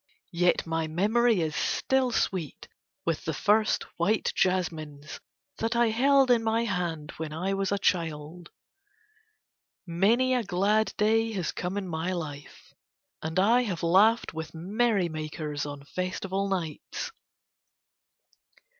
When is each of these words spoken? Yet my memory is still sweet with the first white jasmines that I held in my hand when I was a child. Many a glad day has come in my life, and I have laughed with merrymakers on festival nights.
Yet 0.33 0.65
my 0.65 0.87
memory 0.87 1.41
is 1.41 1.55
still 1.55 2.11
sweet 2.11 2.67
with 3.05 3.23
the 3.23 3.35
first 3.35 3.83
white 3.99 4.31
jasmines 4.35 5.19
that 5.59 5.75
I 5.75 5.89
held 5.89 6.31
in 6.31 6.43
my 6.43 6.63
hand 6.63 7.11
when 7.17 7.31
I 7.31 7.53
was 7.53 7.71
a 7.71 7.77
child. 7.77 8.49
Many 9.85 10.33
a 10.33 10.41
glad 10.43 10.91
day 10.97 11.31
has 11.33 11.51
come 11.51 11.77
in 11.77 11.87
my 11.87 12.13
life, 12.13 12.73
and 13.21 13.37
I 13.39 13.61
have 13.61 13.83
laughed 13.83 14.33
with 14.33 14.55
merrymakers 14.55 15.67
on 15.67 15.83
festival 15.85 16.49
nights. 16.49 17.11